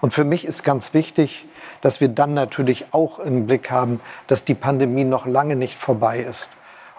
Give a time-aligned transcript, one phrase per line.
[0.00, 1.46] Und für mich ist ganz wichtig,
[1.80, 6.20] dass wir dann natürlich auch im Blick haben, dass die Pandemie noch lange nicht vorbei
[6.20, 6.48] ist.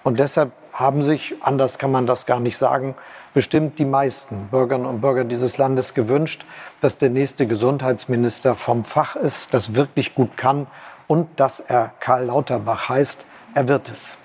[0.03, 2.95] Und deshalb haben sich, anders kann man das gar nicht sagen,
[3.33, 6.45] bestimmt die meisten Bürgerinnen und Bürger dieses Landes gewünscht,
[6.81, 10.67] dass der nächste Gesundheitsminister vom Fach ist, das wirklich gut kann
[11.07, 13.25] und dass er Karl Lauterbach heißt.
[13.55, 14.17] Er wird es.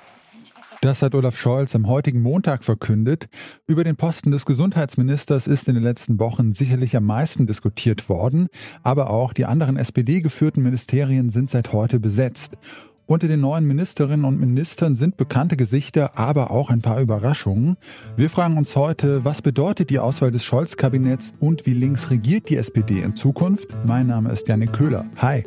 [0.84, 3.30] Das hat Olaf Scholz am heutigen Montag verkündet.
[3.66, 8.48] Über den Posten des Gesundheitsministers ist in den letzten Wochen sicherlich am meisten diskutiert worden,
[8.82, 12.58] aber auch die anderen SPD-geführten Ministerien sind seit heute besetzt.
[13.06, 17.78] Unter den neuen Ministerinnen und Ministern sind bekannte Gesichter, aber auch ein paar Überraschungen.
[18.18, 22.58] Wir fragen uns heute, was bedeutet die Auswahl des Scholz-Kabinetts und wie links regiert die
[22.58, 23.68] SPD in Zukunft?
[23.86, 25.06] Mein Name ist Janik Köhler.
[25.16, 25.44] Hi.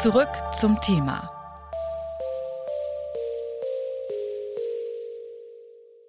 [0.00, 1.30] Zurück zum Thema.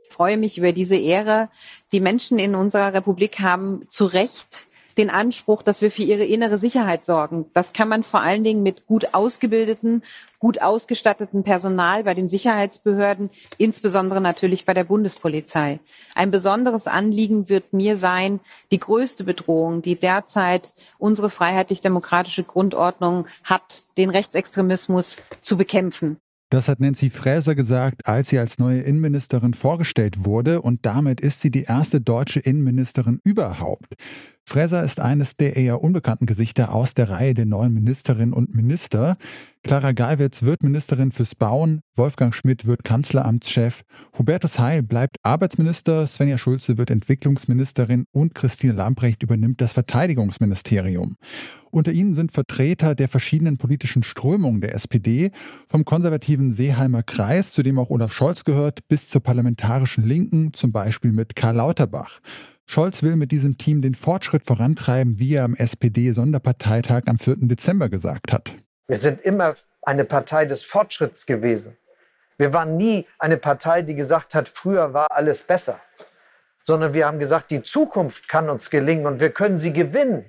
[0.06, 1.50] Ich freue mich über diese Ehre.
[1.92, 6.58] Die Menschen in unserer Republik haben zu Recht den Anspruch, dass wir für ihre innere
[6.58, 7.46] Sicherheit sorgen.
[7.54, 10.04] Das kann man vor allen Dingen mit gut ausgebildeten,
[10.40, 15.80] gut ausgestatteten Personal bei den Sicherheitsbehörden, insbesondere natürlich bei der Bundespolizei.
[16.16, 18.40] Ein besonderes Anliegen wird mir sein,
[18.72, 26.18] die größte Bedrohung, die derzeit unsere freiheitlich-demokratische Grundordnung hat, den Rechtsextremismus zu bekämpfen.
[26.52, 31.40] Das hat Nancy Faeser gesagt, als sie als neue Innenministerin vorgestellt wurde und damit ist
[31.40, 33.94] sie die erste deutsche Innenministerin überhaupt.
[34.44, 39.18] Faeser ist eines der eher unbekannten Gesichter aus der Reihe der neuen Ministerinnen und Minister.
[39.64, 43.84] Clara Geiwitz wird Ministerin fürs Bauen, Wolfgang Schmidt wird Kanzleramtschef,
[44.18, 51.16] Hubertus Heil bleibt Arbeitsminister, Svenja Schulze wird Entwicklungsministerin und Christine Lambrecht übernimmt das Verteidigungsministerium.
[51.70, 55.32] Unter ihnen sind Vertreter der verschiedenen politischen Strömungen der SPD,
[55.70, 60.72] vom konservativen Seeheimer Kreis, zu dem auch Olaf Scholz gehört, bis zur parlamentarischen Linken, zum
[60.72, 62.20] Beispiel mit Karl Lauterbach.
[62.72, 67.36] Scholz will mit diesem Team den Fortschritt vorantreiben, wie er am SPD-Sonderparteitag am 4.
[67.42, 68.56] Dezember gesagt hat.
[68.88, 71.76] Wir sind immer eine Partei des Fortschritts gewesen.
[72.38, 75.82] Wir waren nie eine Partei, die gesagt hat, früher war alles besser,
[76.64, 80.24] sondern wir haben gesagt, die Zukunft kann uns gelingen und wir können sie gewinnen.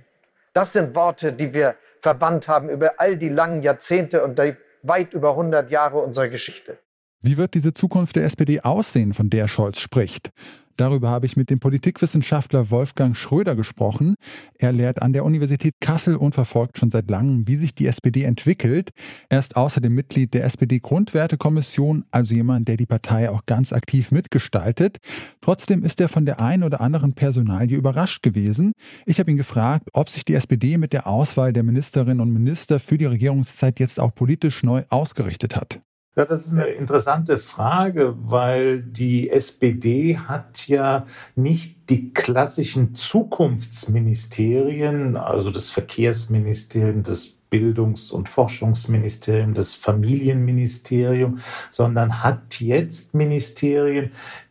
[0.53, 5.13] Das sind Worte, die wir verwandt haben über all die langen Jahrzehnte und die weit
[5.13, 6.77] über 100 Jahre unserer Geschichte.
[7.21, 10.33] Wie wird diese Zukunft der SPD aussehen, von der Scholz spricht?
[10.77, 14.15] Darüber habe ich mit dem Politikwissenschaftler Wolfgang Schröder gesprochen.
[14.59, 18.25] Er lehrt an der Universität Kassel und verfolgt schon seit langem, wie sich die SPD
[18.25, 18.91] entwickelt.
[19.29, 24.99] Er ist außerdem Mitglied der SPD-Grundwertekommission, also jemand, der die Partei auch ganz aktiv mitgestaltet.
[25.41, 28.73] Trotzdem ist er von der einen oder anderen Personalie überrascht gewesen.
[29.07, 32.81] Ich habe ihn gefragt, ob sich die SPD mit der Auswahl der Ministerinnen und Minister
[32.81, 35.81] für die Regierungszeit jetzt auch politisch neu ausgerichtet hat.
[36.15, 41.07] Ja, das ist eine interessante Frage, weil die SPD hat ja
[41.37, 51.39] nicht die klassischen Zukunftsministerien, also das Verkehrsministerium, das Bildungs- und Forschungsministerium, das Familienministerium,
[51.71, 54.11] sondern hat jetzt Ministerien,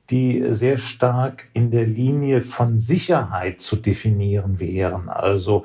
[0.10, 5.10] die sehr stark in der Linie von Sicherheit zu definieren wären.
[5.10, 5.64] Also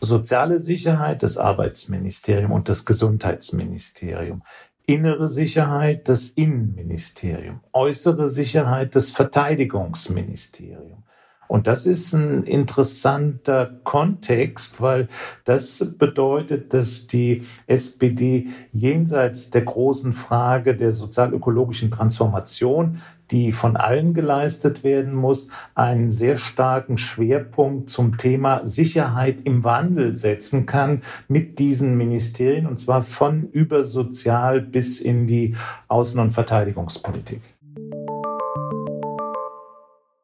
[0.00, 4.42] soziale Sicherheit, das Arbeitsministerium und das Gesundheitsministerium
[4.90, 11.04] innere Sicherheit das Innenministerium, äußere Sicherheit das Verteidigungsministerium.
[11.50, 15.08] Und das ist ein interessanter Kontext, weil
[15.44, 23.00] das bedeutet, dass die SPD jenseits der großen Frage der sozialökologischen Transformation
[23.32, 30.16] die von allen geleistet werden muss, einen sehr starken Schwerpunkt zum Thema Sicherheit im Wandel
[30.16, 35.54] setzen kann mit diesen Ministerien, und zwar von über Sozial bis in die
[35.88, 37.40] Außen- und Verteidigungspolitik.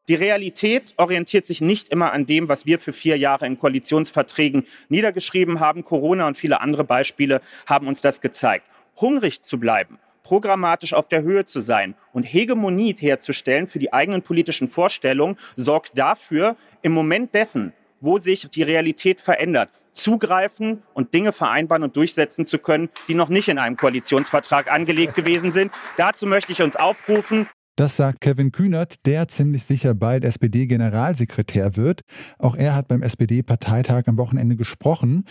[0.09, 4.65] Die Realität orientiert sich nicht immer an dem, was wir für vier Jahre in Koalitionsverträgen
[4.89, 5.85] niedergeschrieben haben.
[5.85, 8.67] Corona und viele andere Beispiele haben uns das gezeigt.
[9.01, 14.23] Hungrig zu bleiben, programmatisch auf der Höhe zu sein und Hegemonie herzustellen für die eigenen
[14.23, 21.33] politischen Vorstellungen, sorgt dafür, im Moment dessen, wo sich die Realität verändert, zugreifen und Dinge
[21.33, 25.73] vereinbaren und durchsetzen zu können, die noch nicht in einem Koalitionsvertrag angelegt gewesen sind.
[25.97, 32.01] Dazu möchte ich uns aufrufen, das sagt Kevin Kühnert, der ziemlich sicher bald SPD-Generalsekretär wird.
[32.39, 35.25] Auch er hat beim SPD-Parteitag am Wochenende gesprochen.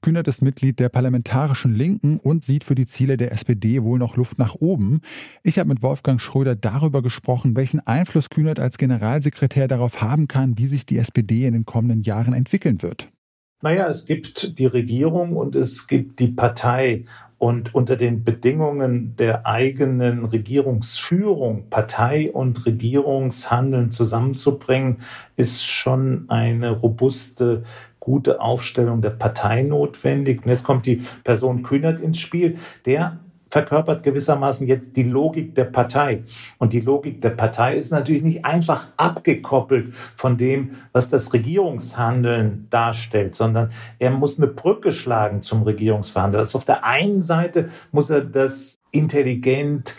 [0.00, 4.16] Kühnert ist Mitglied der Parlamentarischen Linken und sieht für die Ziele der SPD wohl noch
[4.16, 5.00] Luft nach oben.
[5.44, 10.58] Ich habe mit Wolfgang Schröder darüber gesprochen, welchen Einfluss Kühnert als Generalsekretär darauf haben kann,
[10.58, 13.11] wie sich die SPD in den kommenden Jahren entwickeln wird.
[13.62, 17.04] Naja, es gibt die Regierung und es gibt die Partei.
[17.38, 24.98] Und unter den Bedingungen der eigenen Regierungsführung Partei und Regierungshandeln zusammenzubringen,
[25.36, 27.62] ist schon eine robuste
[28.00, 30.42] gute Aufstellung der Partei notwendig.
[30.44, 33.20] Und jetzt kommt die Person Kühnert ins Spiel, der
[33.52, 36.22] verkörpert gewissermaßen jetzt die Logik der Partei.
[36.56, 42.68] Und die Logik der Partei ist natürlich nicht einfach abgekoppelt von dem, was das Regierungshandeln
[42.70, 43.68] darstellt, sondern
[43.98, 46.40] er muss eine Brücke schlagen zum Regierungsverhandeln.
[46.40, 49.96] Also auf der einen Seite muss er das intelligent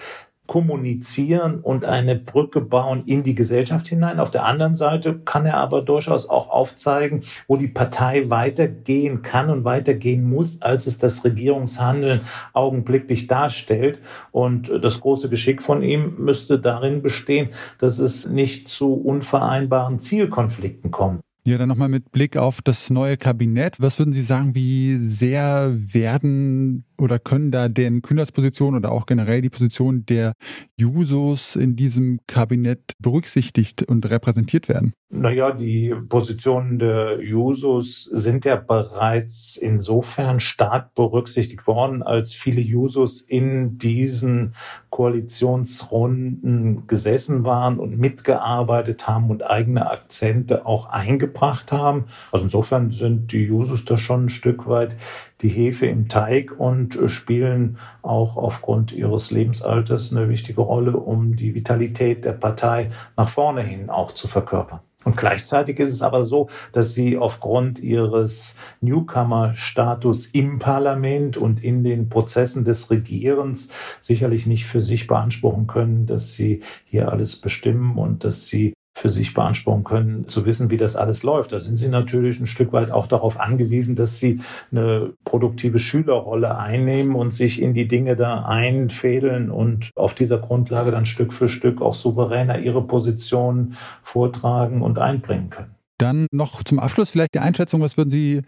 [0.54, 4.20] kommunizieren und eine Brücke bauen in die Gesellschaft hinein.
[4.20, 9.50] Auf der anderen Seite kann er aber durchaus auch aufzeigen, wo die Partei weitergehen kann
[9.50, 12.22] und weitergehen muss, als es das Regierungshandeln
[12.54, 14.00] augenblicklich darstellt.
[14.32, 20.92] Und das große Geschick von ihm müsste darin bestehen, dass es nicht zu unvereinbaren Zielkonflikten
[20.92, 21.23] kommt.
[21.46, 23.82] Ja, dann nochmal mit Blick auf das neue Kabinett.
[23.82, 29.06] Was würden Sie sagen, wie sehr werden oder können da den Kühners Position oder auch
[29.06, 30.34] generell die Position der
[30.80, 34.94] Jusos in diesem Kabinett berücksichtigt und repräsentiert werden?
[35.10, 43.22] Naja, die Positionen der Jusos sind ja bereits insofern stark berücksichtigt worden, als viele Jusos
[43.22, 44.56] in diesen
[44.94, 52.06] Koalitionsrunden gesessen waren und mitgearbeitet haben und eigene Akzente auch eingebracht haben.
[52.32, 54.96] Also insofern sind die Jusos da schon ein Stück weit
[55.42, 61.56] die Hefe im Teig und spielen auch aufgrund ihres Lebensalters eine wichtige Rolle, um die
[61.56, 64.82] Vitalität der Partei nach vorne hin auch zu verkörpern.
[65.04, 71.84] Und gleichzeitig ist es aber so, dass sie aufgrund ihres Newcomer-Status im Parlament und in
[71.84, 73.70] den Prozessen des Regierens
[74.00, 78.74] sicherlich nicht für sich beanspruchen können, dass sie hier alles bestimmen und dass sie
[79.04, 81.52] für sich beanspruchen können, zu wissen, wie das alles läuft.
[81.52, 84.40] Da sind sie natürlich ein Stück weit auch darauf angewiesen, dass sie
[84.72, 90.92] eine produktive Schülerrolle einnehmen und sich in die Dinge da einfädeln und auf dieser Grundlage
[90.92, 95.73] dann Stück für Stück auch souveräner ihre Position vortragen und einbringen können.
[95.98, 98.42] Dann noch zum Abschluss vielleicht die Einschätzung, was würden Sie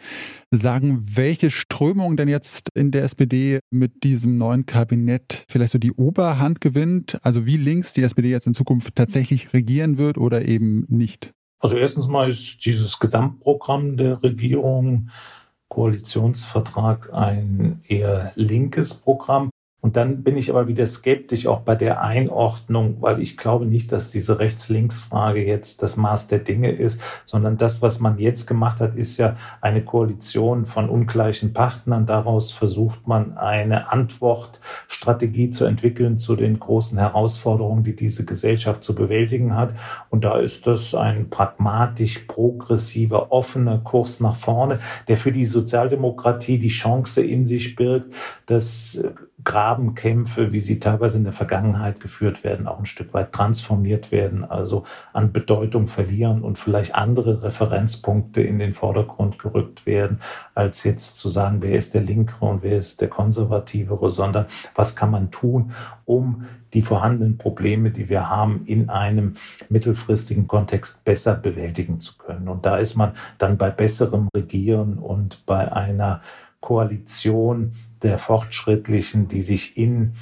[0.51, 5.94] sagen, welche Strömung denn jetzt in der SPD mit diesem neuen Kabinett vielleicht so die
[5.94, 7.18] Oberhand gewinnt?
[7.24, 11.31] Also wie links die SPD jetzt in Zukunft tatsächlich regieren wird oder eben nicht?
[11.59, 15.09] Also erstens mal ist dieses Gesamtprogramm der Regierung
[15.69, 19.50] Koalitionsvertrag ein eher linkes Programm.
[19.85, 23.91] Und dann bin ich aber wieder skeptisch auch bei der Einordnung, weil ich glaube nicht,
[23.91, 28.79] dass diese Rechts-Links-Frage jetzt das Maß der Dinge ist, sondern das, was man jetzt gemacht
[28.79, 32.07] hat, ist ja eine Koalition von ungleichen Partnern.
[32.07, 38.95] Daraus versucht man eine Antwortstrategie zu entwickeln zu den großen Herausforderungen, die diese Gesellschaft zu
[38.95, 39.75] bewältigen hat.
[40.09, 46.57] Und da ist das ein pragmatisch progressiver, offener Kurs nach vorne, der für die Sozialdemokratie
[46.57, 48.15] die Chance in sich birgt,
[48.47, 48.99] dass
[49.45, 54.44] Grabenkämpfe, wie sie teilweise in der Vergangenheit geführt werden, auch ein Stück weit transformiert werden,
[54.44, 54.83] also
[55.13, 60.19] an Bedeutung verlieren und vielleicht andere Referenzpunkte in den Vordergrund gerückt werden,
[60.56, 64.95] als jetzt zu sagen, wer ist der Linkere und wer ist der Konservativere, sondern was
[64.95, 65.71] kann man tun,
[66.03, 69.33] um die vorhandenen Probleme, die wir haben, in einem
[69.69, 72.50] mittelfristigen Kontext besser bewältigen zu können.
[72.50, 76.21] Und da ist man dann bei besserem Regieren und bei einer
[76.65, 80.13] Koalition der Fortschrittlichen, die sich in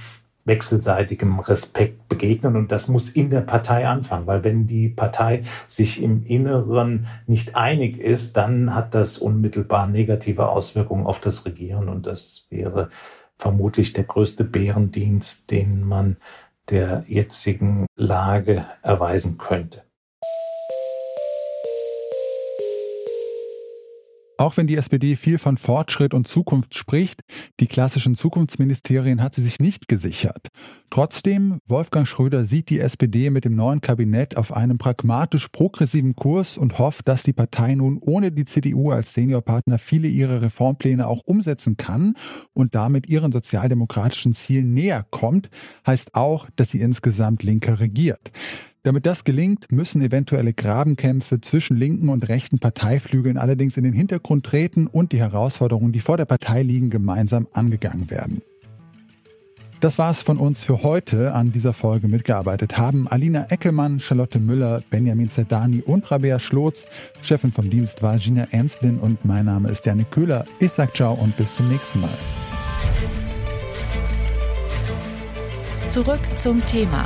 [0.43, 2.57] wechselseitigem Respekt begegnen.
[2.57, 7.55] Und das muss in der Partei anfangen, weil wenn die Partei sich im Inneren nicht
[7.55, 11.87] einig ist, dann hat das unmittelbar negative Auswirkungen auf das Regieren.
[11.87, 12.89] Und das wäre
[13.37, 16.17] vermutlich der größte Bärendienst, den man
[16.69, 19.83] der jetzigen Lage erweisen könnte.
[24.37, 27.21] Auch wenn die SPD viel von Fortschritt und Zukunft spricht,
[27.59, 30.47] die klassischen Zukunftsministerien hat sie sich nicht gesichert.
[30.89, 36.57] Trotzdem, Wolfgang Schröder sieht die SPD mit dem neuen Kabinett auf einem pragmatisch progressiven Kurs
[36.57, 41.21] und hofft, dass die Partei nun ohne die CDU als Seniorpartner viele ihrer Reformpläne auch
[41.25, 42.15] umsetzen kann
[42.53, 45.49] und damit ihren sozialdemokratischen Zielen näher kommt,
[45.85, 48.31] heißt auch, dass sie insgesamt linker regiert.
[48.85, 54.45] Damit das gelingt, müssen eventuelle Grabenkämpfe zwischen linken und rechten Parteiflügeln allerdings in den Hintergrund
[54.45, 58.41] treten und die Herausforderungen, die vor der Partei liegen, gemeinsam angegangen werden.
[59.79, 61.33] Das war's von uns für heute.
[61.33, 66.85] An dieser Folge mitgearbeitet haben Alina Eckelmann, Charlotte Müller, Benjamin Zerdani und Rabea Schlotz.
[67.21, 70.45] Chefin vom Dienst war Gina Ernstlin und mein Name ist Janik Köhler.
[70.59, 72.09] Ich sag ciao und bis zum nächsten Mal.
[75.87, 77.05] Zurück zum Thema